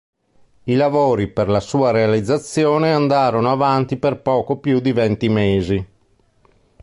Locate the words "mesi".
5.29-5.87